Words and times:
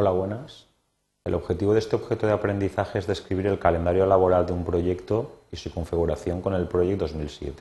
Hola, 0.00 0.12
buenas. 0.12 0.68
El 1.24 1.34
objetivo 1.34 1.72
de 1.72 1.80
este 1.80 1.96
objeto 1.96 2.24
de 2.28 2.32
aprendizaje 2.32 3.00
es 3.00 3.08
describir 3.08 3.48
el 3.48 3.58
calendario 3.58 4.06
laboral 4.06 4.46
de 4.46 4.52
un 4.52 4.64
proyecto 4.64 5.32
y 5.50 5.56
su 5.56 5.74
configuración 5.74 6.40
con 6.40 6.54
el 6.54 6.68
Project 6.68 7.00
2007. 7.00 7.60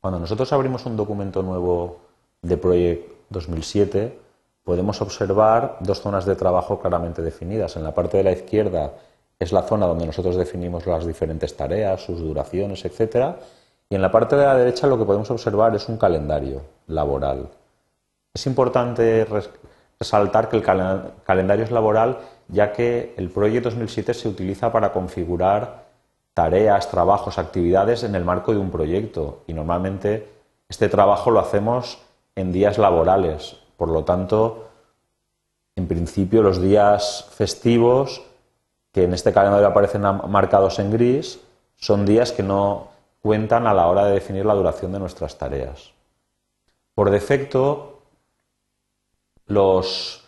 Cuando 0.00 0.18
nosotros 0.18 0.50
abrimos 0.54 0.86
un 0.86 0.96
documento 0.96 1.42
nuevo 1.42 1.98
de 2.40 2.56
Project 2.56 3.06
2007, 3.28 4.18
podemos 4.64 5.02
observar 5.02 5.76
dos 5.80 6.00
zonas 6.00 6.24
de 6.24 6.36
trabajo 6.36 6.80
claramente 6.80 7.20
definidas. 7.20 7.76
En 7.76 7.84
la 7.84 7.94
parte 7.94 8.16
de 8.16 8.24
la 8.24 8.32
izquierda 8.32 8.94
es 9.38 9.52
la 9.52 9.64
zona 9.64 9.84
donde 9.84 10.06
nosotros 10.06 10.36
definimos 10.36 10.86
las 10.86 11.06
diferentes 11.06 11.54
tareas, 11.54 12.00
sus 12.00 12.18
duraciones, 12.18 12.82
etc. 12.86 13.36
Y 13.90 13.94
en 13.94 14.00
la 14.00 14.10
parte 14.10 14.36
de 14.36 14.46
la 14.46 14.56
derecha 14.56 14.86
lo 14.86 14.96
que 14.96 15.04
podemos 15.04 15.30
observar 15.30 15.76
es 15.76 15.86
un 15.90 15.98
calendario 15.98 16.62
laboral. 16.86 17.50
Es 18.32 18.46
importante 18.46 19.26
resaltar 20.00 20.48
que 20.48 20.56
el 20.56 20.62
calendario 20.62 21.64
es 21.64 21.70
laboral 21.70 22.18
ya 22.48 22.72
que 22.72 23.14
el 23.18 23.28
Proyecto 23.30 23.68
2007 23.68 24.14
se 24.14 24.28
utiliza 24.28 24.72
para 24.72 24.92
configurar 24.92 25.84
tareas, 26.34 26.90
trabajos, 26.90 27.38
actividades 27.38 28.02
en 28.02 28.14
el 28.14 28.24
marco 28.24 28.52
de 28.52 28.58
un 28.58 28.70
proyecto 28.70 29.42
y 29.46 29.52
normalmente 29.52 30.26
este 30.68 30.88
trabajo 30.88 31.30
lo 31.30 31.38
hacemos 31.38 31.98
en 32.34 32.50
días 32.50 32.78
laborales. 32.78 33.56
Por 33.76 33.90
lo 33.90 34.04
tanto, 34.04 34.68
en 35.76 35.86
principio 35.86 36.42
los 36.42 36.62
días 36.62 37.28
festivos 37.32 38.22
que 38.92 39.04
en 39.04 39.12
este 39.12 39.32
calendario 39.32 39.66
aparecen 39.66 40.02
marcados 40.28 40.78
en 40.78 40.90
gris 40.90 41.40
son 41.76 42.06
días 42.06 42.32
que 42.32 42.42
no 42.42 42.88
cuentan 43.20 43.66
a 43.66 43.74
la 43.74 43.86
hora 43.86 44.06
de 44.06 44.12
definir 44.12 44.46
la 44.46 44.54
duración 44.54 44.92
de 44.92 44.98
nuestras 44.98 45.36
tareas. 45.36 45.92
Por 46.94 47.10
defecto, 47.10 47.99
los, 49.50 50.24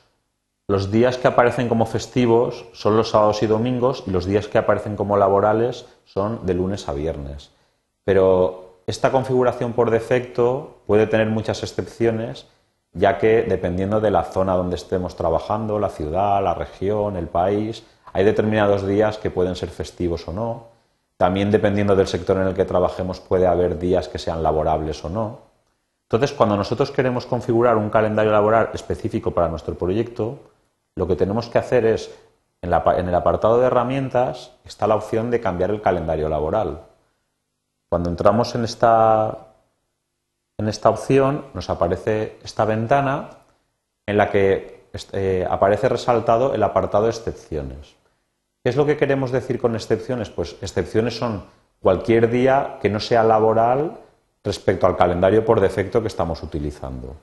días 0.90 1.16
que 1.16 1.28
aparecen 1.28 1.68
como 1.68 1.86
festivos 1.86 2.66
son 2.72 2.96
los 2.96 3.10
sábados 3.10 3.42
y 3.42 3.46
domingos 3.46 4.04
y 4.06 4.10
los 4.10 4.26
días 4.26 4.48
que 4.48 4.58
aparecen 4.58 4.96
como 4.96 5.16
laborales 5.16 5.86
son 6.04 6.44
de 6.44 6.54
lunes 6.54 6.88
a 6.88 6.92
viernes. 6.92 7.50
Pero 8.04 8.80
esta 8.86 9.12
configuración 9.12 9.72
por 9.74 9.90
defecto 9.90 10.78
puede 10.86 11.06
tener 11.06 11.28
muchas 11.28 11.62
excepciones, 11.62 12.46
ya 12.92 13.18
que 13.18 13.42
dependiendo 13.42 14.00
de 14.00 14.10
la 14.10 14.24
zona 14.24 14.56
donde 14.56 14.76
estemos 14.76 15.14
trabajando, 15.14 15.78
la 15.78 15.88
ciudad, 15.88 16.42
la 16.42 16.54
región, 16.54 17.16
el 17.16 17.28
país, 17.28 17.84
hay 18.12 18.24
determinados 18.24 18.86
días 18.86 19.18
que 19.18 19.30
pueden 19.30 19.54
ser 19.54 19.70
festivos 19.70 20.26
o 20.26 20.32
no. 20.32 20.66
También 21.16 21.52
dependiendo 21.52 21.94
del 21.94 22.08
sector 22.08 22.36
en 22.38 22.48
el 22.48 22.54
que 22.54 22.64
trabajemos 22.64 23.20
puede 23.20 23.46
haber 23.46 23.78
días 23.78 24.08
que 24.08 24.18
sean 24.18 24.42
laborables 24.42 25.04
o 25.04 25.08
no. 25.08 25.51
Entonces, 26.12 26.36
cuando 26.36 26.58
nosotros 26.58 26.90
queremos 26.90 27.24
configurar 27.24 27.78
un 27.78 27.88
calendario 27.88 28.32
laboral 28.32 28.68
específico 28.74 29.30
para 29.30 29.48
nuestro 29.48 29.76
proyecto, 29.76 30.40
lo 30.94 31.08
que 31.08 31.16
tenemos 31.16 31.48
que 31.48 31.56
hacer 31.56 31.86
es, 31.86 32.14
en, 32.60 32.68
el 32.68 33.14
apartado 33.14 33.58
de 33.58 33.66
herramientas, 33.66 34.52
está 34.62 34.86
la 34.86 34.94
opción 34.94 35.30
de 35.30 35.40
cambiar 35.40 35.70
el 35.70 35.80
calendario 35.80 36.28
laboral. 36.28 36.82
Cuando 37.88 38.10
entramos 38.10 38.54
en 38.54 38.64
esta, 38.64 39.54
en 40.58 40.68
esta 40.68 40.90
opción, 40.90 41.46
nos 41.54 41.70
aparece 41.70 42.36
esta 42.44 42.66
ventana 42.66 43.30
en 44.04 44.18
la 44.18 44.30
que 44.30 44.88
eh, 45.12 45.46
aparece 45.48 45.88
resaltado 45.88 46.52
el 46.52 46.62
apartado 46.62 47.08
excepciones. 47.08 47.96
¿Qué 48.62 48.68
es 48.68 48.76
lo 48.76 48.84
que 48.84 48.98
queremos 48.98 49.32
decir 49.32 49.58
con 49.58 49.74
excepciones? 49.74 50.28
Pues 50.28 50.56
excepciones 50.60 51.16
son 51.16 51.44
cualquier 51.80 52.28
día 52.28 52.76
que 52.82 52.90
no 52.90 53.00
sea 53.00 53.24
laboral 53.24 54.01
respecto 54.44 54.86
al 54.86 54.96
calendario 54.96 55.44
por 55.44 55.60
defecto 55.60 56.00
que 56.00 56.08
estamos 56.08 56.42
utilizando. 56.42 57.16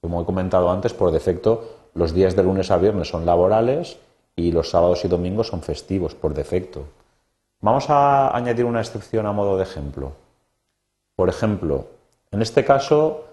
Como 0.00 0.22
he 0.22 0.24
comentado 0.24 0.70
antes, 0.70 0.94
por 0.94 1.10
defecto 1.10 1.76
los 1.94 2.14
días 2.14 2.34
de 2.34 2.42
lunes 2.42 2.70
a 2.70 2.78
viernes 2.78 3.08
son 3.08 3.26
laborales 3.26 3.98
y 4.34 4.52
los 4.52 4.70
sábados 4.70 5.04
y 5.04 5.08
domingos 5.08 5.48
son 5.48 5.62
festivos 5.62 6.14
por 6.14 6.34
defecto. 6.34 6.84
Vamos 7.60 7.90
a 7.90 8.34
añadir 8.36 8.64
una 8.64 8.80
excepción 8.80 9.26
a 9.26 9.32
modo 9.32 9.56
de 9.56 9.62
ejemplo. 9.62 10.12
Por 11.14 11.28
ejemplo, 11.28 11.86
en 12.30 12.42
este 12.42 12.64
caso 12.64 13.26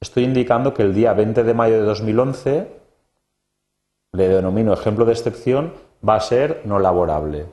estoy 0.00 0.24
indicando 0.24 0.72
que 0.72 0.82
el 0.82 0.94
día 0.94 1.12
20 1.12 1.42
de 1.42 1.54
mayo 1.54 1.74
de 1.74 1.82
2011, 1.82 2.68
le 4.12 4.28
denomino 4.28 4.72
ejemplo 4.72 5.04
de 5.04 5.12
excepción, 5.12 5.74
va 6.06 6.16
a 6.16 6.20
ser 6.20 6.62
no 6.64 6.78
laborable. 6.78 7.46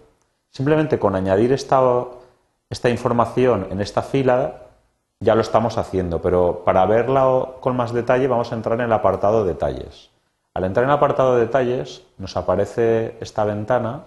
Simplemente 0.51 0.99
con 0.99 1.15
añadir 1.15 1.51
esta, 1.51 1.81
esta 2.69 2.89
información 2.89 3.67
en 3.71 3.81
esta 3.81 4.01
fila 4.01 4.68
ya 5.19 5.35
lo 5.35 5.41
estamos 5.41 5.77
haciendo, 5.77 6.21
pero 6.21 6.63
para 6.63 6.85
verla 6.85 7.45
con 7.59 7.75
más 7.75 7.93
detalle 7.93 8.27
vamos 8.27 8.51
a 8.51 8.55
entrar 8.55 8.79
en 8.79 8.85
el 8.85 8.93
apartado 8.93 9.43
detalles. 9.43 10.09
Al 10.53 10.63
entrar 10.63 10.85
en 10.85 10.89
el 10.89 10.95
apartado 10.95 11.35
detalles 11.35 12.03
nos 12.17 12.37
aparece 12.37 13.17
esta 13.19 13.43
ventana 13.43 14.03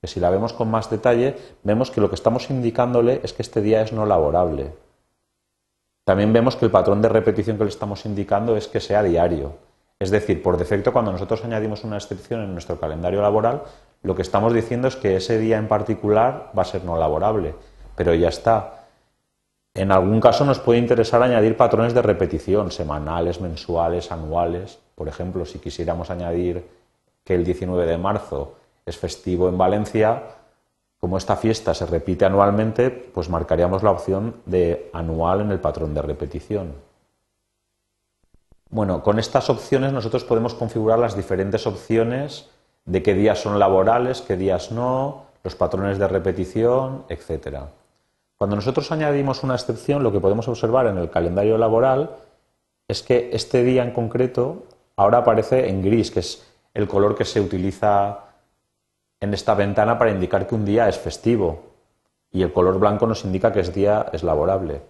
que 0.00 0.06
si 0.06 0.20
la 0.20 0.30
vemos 0.30 0.52
con 0.52 0.70
más 0.70 0.90
detalle 0.90 1.36
vemos 1.62 1.90
que 1.90 2.00
lo 2.00 2.08
que 2.08 2.14
estamos 2.14 2.50
indicándole 2.50 3.20
es 3.24 3.32
que 3.32 3.42
este 3.42 3.62
día 3.62 3.82
es 3.82 3.92
no 3.92 4.06
laborable. 4.06 4.74
También 6.04 6.32
vemos 6.32 6.56
que 6.56 6.64
el 6.64 6.70
patrón 6.70 7.02
de 7.02 7.08
repetición 7.08 7.58
que 7.58 7.64
le 7.64 7.70
estamos 7.70 8.06
indicando 8.06 8.56
es 8.56 8.68
que 8.68 8.80
sea 8.80 9.02
diario. 9.02 9.56
Es 9.98 10.10
decir, 10.10 10.42
por 10.42 10.56
defecto 10.56 10.92
cuando 10.92 11.10
nosotros 11.10 11.44
añadimos 11.44 11.84
una 11.84 11.96
excepción 11.96 12.42
en 12.42 12.52
nuestro 12.52 12.78
calendario 12.78 13.20
laboral, 13.20 13.62
lo 14.02 14.14
que 14.14 14.22
estamos 14.22 14.54
diciendo 14.54 14.88
es 14.88 14.96
que 14.96 15.16
ese 15.16 15.38
día 15.38 15.58
en 15.58 15.68
particular 15.68 16.52
va 16.56 16.62
a 16.62 16.66
ser 16.66 16.84
no 16.84 16.96
laborable, 16.96 17.54
pero 17.96 18.14
ya 18.14 18.28
está. 18.28 18.77
En 19.78 19.92
algún 19.92 20.18
caso 20.20 20.44
nos 20.44 20.58
puede 20.58 20.80
interesar 20.80 21.22
añadir 21.22 21.56
patrones 21.56 21.94
de 21.94 22.02
repetición, 22.02 22.72
semanales, 22.72 23.40
mensuales, 23.40 24.10
anuales. 24.10 24.80
Por 24.96 25.06
ejemplo, 25.06 25.44
si 25.46 25.60
quisiéramos 25.60 26.10
añadir 26.10 26.68
que 27.22 27.36
el 27.36 27.44
19 27.44 27.86
de 27.86 27.96
marzo 27.96 28.56
es 28.84 28.98
festivo 28.98 29.48
en 29.48 29.56
Valencia, 29.56 30.20
como 30.98 31.16
esta 31.16 31.36
fiesta 31.36 31.74
se 31.74 31.86
repite 31.86 32.24
anualmente, 32.24 32.90
pues 32.90 33.28
marcaríamos 33.28 33.84
la 33.84 33.92
opción 33.92 34.34
de 34.46 34.90
anual 34.92 35.42
en 35.42 35.52
el 35.52 35.60
patrón 35.60 35.94
de 35.94 36.02
repetición. 36.02 36.74
Bueno, 38.70 39.04
con 39.04 39.20
estas 39.20 39.48
opciones 39.48 39.92
nosotros 39.92 40.24
podemos 40.24 40.54
configurar 40.54 40.98
las 40.98 41.14
diferentes 41.14 41.68
opciones 41.68 42.50
de 42.84 43.00
qué 43.04 43.14
días 43.14 43.38
son 43.38 43.60
laborales, 43.60 44.22
qué 44.22 44.36
días 44.36 44.72
no, 44.72 45.26
los 45.44 45.54
patrones 45.54 46.00
de 46.00 46.08
repetición, 46.08 47.04
etcétera. 47.08 47.68
Cuando 48.38 48.54
nosotros 48.54 48.92
añadimos 48.92 49.42
una 49.42 49.54
excepción, 49.54 50.04
lo 50.04 50.12
que 50.12 50.20
podemos 50.20 50.46
observar 50.46 50.86
en 50.86 50.96
el 50.96 51.10
calendario 51.10 51.58
laboral 51.58 52.16
es 52.86 53.02
que 53.02 53.30
este 53.32 53.64
día 53.64 53.82
en 53.82 53.90
concreto 53.90 54.62
ahora 54.94 55.18
aparece 55.18 55.68
en 55.68 55.82
gris, 55.82 56.12
que 56.12 56.20
es 56.20 56.46
el 56.72 56.86
color 56.86 57.16
que 57.16 57.24
se 57.24 57.40
utiliza 57.40 58.26
en 59.20 59.34
esta 59.34 59.54
ventana 59.54 59.98
para 59.98 60.12
indicar 60.12 60.46
que 60.46 60.54
un 60.54 60.64
día 60.64 60.88
es 60.88 60.96
festivo 60.96 61.64
y 62.30 62.42
el 62.42 62.52
color 62.52 62.78
blanco 62.78 63.08
nos 63.08 63.24
indica 63.24 63.52
que 63.52 63.60
ese 63.60 63.72
día 63.72 64.06
es 64.12 64.22
laborable. 64.22 64.82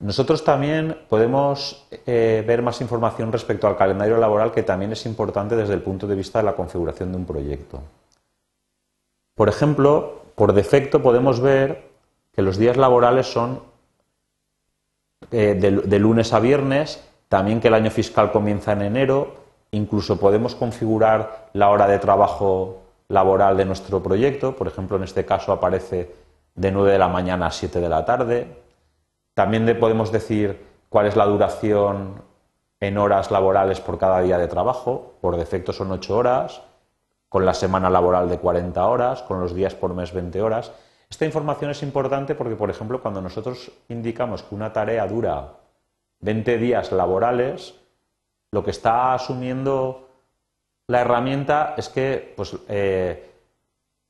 Nosotros 0.00 0.44
también 0.44 0.98
podemos 1.08 1.86
eh, 1.90 2.44
ver 2.46 2.60
más 2.60 2.80
información 2.82 3.32
respecto 3.32 3.66
al 3.66 3.78
calendario 3.78 4.18
laboral 4.18 4.52
que 4.52 4.64
también 4.64 4.92
es 4.92 5.06
importante 5.06 5.56
desde 5.56 5.74
el 5.74 5.80
punto 5.80 6.06
de 6.06 6.16
vista 6.16 6.40
de 6.40 6.44
la 6.44 6.56
configuración 6.56 7.12
de 7.12 7.18
un 7.18 7.24
proyecto. 7.24 7.80
Por 9.34 9.48
ejemplo, 9.48 10.21
por 10.42 10.54
defecto 10.54 11.00
podemos 11.00 11.40
ver 11.40 11.88
que 12.32 12.42
los 12.42 12.58
días 12.58 12.76
laborales 12.76 13.32
son 13.32 13.62
eh, 15.30 15.54
de, 15.54 15.98
lunes 16.00 16.32
a 16.32 16.40
viernes, 16.40 17.08
también 17.28 17.60
que 17.60 17.68
el 17.68 17.74
año 17.74 17.92
fiscal 17.92 18.32
comienza 18.32 18.72
en 18.72 18.82
enero, 18.82 19.36
incluso 19.70 20.18
podemos 20.18 20.56
configurar 20.56 21.50
la 21.52 21.70
hora 21.70 21.86
de 21.86 22.00
trabajo 22.00 22.82
laboral 23.06 23.56
de 23.56 23.66
nuestro 23.66 24.02
proyecto, 24.02 24.56
por 24.56 24.66
ejemplo, 24.66 24.96
en 24.96 25.04
este 25.04 25.24
caso 25.24 25.52
aparece 25.52 26.12
de 26.56 26.72
9 26.72 26.90
de 26.90 26.98
la 26.98 27.06
mañana 27.06 27.46
a 27.46 27.52
7 27.52 27.78
de 27.78 27.88
la 27.88 28.04
tarde. 28.04 28.48
También 29.34 29.78
podemos 29.78 30.10
decir 30.10 30.60
cuál 30.88 31.06
es 31.06 31.14
la 31.14 31.26
duración 31.26 32.20
en 32.80 32.98
horas 32.98 33.30
laborales 33.30 33.80
por 33.80 33.96
cada 33.96 34.20
día 34.22 34.38
de 34.38 34.48
trabajo, 34.48 35.14
por 35.20 35.36
defecto 35.36 35.72
son 35.72 35.92
8 35.92 36.16
horas 36.16 36.62
con 37.32 37.46
la 37.46 37.54
semana 37.54 37.88
laboral 37.88 38.28
de 38.28 38.38
40 38.38 38.86
horas, 38.86 39.22
con 39.22 39.40
los 39.40 39.54
días 39.54 39.74
por 39.74 39.94
mes 39.94 40.12
20 40.12 40.42
horas. 40.42 40.70
Esta 41.08 41.24
información 41.24 41.70
es 41.70 41.82
importante 41.82 42.34
porque, 42.34 42.56
por 42.56 42.68
ejemplo, 42.68 43.00
cuando 43.00 43.22
nosotros 43.22 43.72
indicamos 43.88 44.42
que 44.42 44.54
una 44.54 44.70
tarea 44.70 45.06
dura 45.06 45.54
20 46.20 46.58
días 46.58 46.92
laborales, 46.92 47.74
lo 48.50 48.62
que 48.62 48.70
está 48.70 49.14
asumiendo 49.14 50.10
la 50.88 51.00
herramienta 51.00 51.72
es 51.78 51.88
que, 51.88 52.34
pues, 52.36 52.54
eh, 52.68 53.30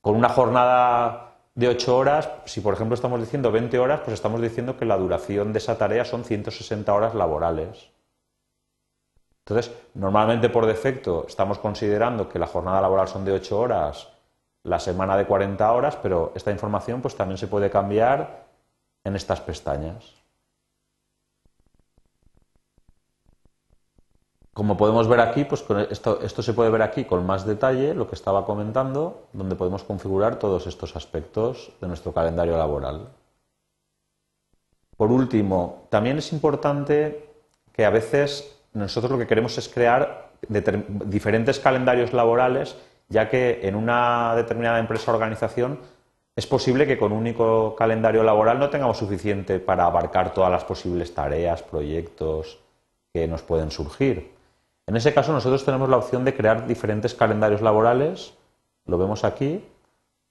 con 0.00 0.16
una 0.16 0.28
jornada 0.28 1.36
de 1.54 1.69
8 1.69 1.96
horas, 1.96 2.28
si 2.46 2.60
por 2.60 2.74
ejemplo 2.74 2.96
estamos 2.96 3.20
diciendo 3.20 3.52
20 3.52 3.78
horas, 3.78 4.00
pues 4.00 4.14
estamos 4.14 4.42
diciendo 4.42 4.76
que 4.76 4.84
la 4.84 4.96
duración 4.96 5.52
de 5.52 5.60
esa 5.60 5.78
tarea 5.78 6.04
son 6.04 6.24
160 6.24 6.92
horas 6.92 7.14
laborales. 7.14 7.88
Entonces, 9.44 9.75
normalmente 9.94 10.49
por 10.49 10.67
defecto 10.67 11.25
estamos 11.27 11.59
considerando 11.59 12.29
que 12.29 12.39
la 12.39 12.47
jornada 12.47 12.81
laboral 12.81 13.09
son 13.09 13.25
de 13.25 13.33
8 13.33 13.59
horas, 13.59 14.09
la 14.62 14.79
semana 14.79 15.17
de 15.17 15.27
40 15.27 15.73
horas, 15.73 15.97
pero 15.97 16.33
esta 16.35 16.53
información 16.53 17.03
pues 17.03 17.17
también 17.17 17.39
se 17.39 17.49
puede 17.49 17.69
cambiar 17.69 18.47
en 19.05 19.17
estas 19.17 19.41
pestañas. 19.41 20.15
Como 24.55 24.77
podemos 24.77 25.09
ver 25.09 25.21
aquí, 25.21 25.44
pues 25.44 25.65
esto, 25.91 26.21
esto 26.21 26.43
se 26.43 26.53
puede 26.53 26.71
ver 26.71 26.83
aquí 26.83 27.05
con 27.05 27.25
más 27.25 27.47
detalle, 27.47 27.94
lo 27.94 28.06
que 28.06 28.15
estaba 28.15 28.44
comentando, 28.44 29.29
donde 29.33 29.56
podemos 29.56 29.83
configurar 29.83 30.39
todos 30.39 30.67
estos 30.67 30.94
aspectos 30.94 31.73
de 31.81 31.89
nuestro 31.89 32.12
calendario 32.12 32.56
laboral. 32.59 33.09
Por 34.97 35.11
último, 35.11 35.87
también 35.89 36.19
es 36.19 36.33
importante 36.33 37.31
que 37.73 37.87
a 37.87 37.91
veces 37.91 38.62
nosotros 38.74 39.12
lo 39.12 39.19
que 39.19 39.26
queremos 39.26 39.56
es 39.58 39.69
crear 39.69 40.30
diferentes 40.48 41.60
calendarios 41.60 42.12
laborales, 42.12 42.76
ya 43.08 43.28
que 43.28 43.60
en 43.62 43.74
una 43.74 44.34
determinada 44.34 44.78
empresa 44.78 45.10
o 45.10 45.14
organización 45.14 45.78
es 46.34 46.46
posible 46.46 46.86
que 46.86 46.96
con 46.96 47.12
un 47.12 47.19
único 47.19 47.76
calendario 47.76 48.22
laboral 48.22 48.58
no 48.58 48.70
tengamos 48.70 48.96
suficiente 48.96 49.58
para 49.58 49.84
abarcar 49.84 50.32
todas 50.32 50.50
las 50.50 50.64
posibles 50.64 51.14
tareas, 51.14 51.62
proyectos 51.62 52.58
que 53.12 53.28
nos 53.28 53.42
pueden 53.42 53.70
surgir. 53.70 54.32
En 54.86 54.96
ese 54.96 55.12
caso 55.12 55.32
nosotros 55.32 55.64
tenemos 55.64 55.90
la 55.90 55.98
opción 55.98 56.24
de 56.24 56.34
crear 56.34 56.66
diferentes 56.66 57.14
calendarios 57.14 57.60
laborales, 57.60 58.32
lo 58.86 58.96
vemos 58.96 59.24
aquí, 59.24 59.62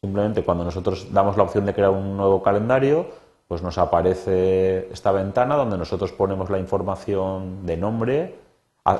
simplemente 0.02 0.44
cuando 0.44 0.64
nosotros 0.64 1.14
damos 1.14 1.38
la 1.38 1.44
opción 1.44 1.66
de 1.66 1.74
crear 1.74 1.92
un 1.92 2.18
nuevo 2.18 2.42
calendario, 2.42 3.08
pues 3.52 3.62
nos 3.62 3.78
aparece 3.78 4.88
esta 4.94 5.12
ventana 5.12 5.58
donde 5.58 5.78
nosotros 5.78 6.14
ponemos 6.14 6.50
la 6.50 6.58
información 6.58 7.66
de 7.66 7.76
nombre, 7.76 8.36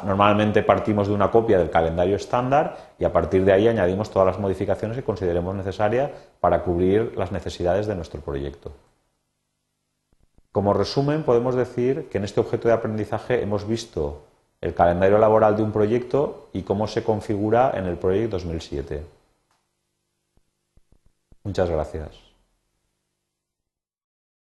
Normalmente 0.04 0.62
partimos 0.62 1.08
de 1.08 1.14
una 1.14 1.32
copia 1.32 1.58
del 1.58 1.70
calendario 1.70 2.18
estándar 2.18 2.94
y 3.00 3.06
a 3.06 3.14
partir 3.14 3.46
de 3.46 3.54
ahí 3.54 3.70
añadimos 3.70 4.12
todas 4.12 4.26
las 4.26 4.40
modificaciones 4.40 4.98
que 4.98 5.04
consideremos 5.04 5.56
necesarias 5.56 6.12
para 6.42 6.64
cubrir 6.64 7.14
las 7.18 7.32
necesidades 7.32 7.88
de 7.88 7.96
nuestro 7.96 8.20
proyecto. 8.20 8.74
Como 10.52 10.74
resumen, 10.74 11.24
podemos 11.24 11.56
decir 11.56 12.10
que 12.10 12.18
en 12.18 12.26
este 12.26 12.42
objeto 12.42 12.68
de 12.68 12.74
aprendizaje 12.74 13.42
hemos 13.42 13.66
visto 13.66 14.22
el 14.60 14.74
calendario 14.74 15.18
laboral 15.18 15.56
de 15.56 15.64
un 15.64 15.72
proyecto 15.72 16.50
y 16.52 16.64
cómo 16.64 16.88
se 16.88 17.06
configura 17.06 17.72
en 17.74 17.86
el 17.86 17.98
proyecto 17.98 18.36
2007. 18.36 19.02
Muchas 21.46 21.70
gracias. 21.70 22.31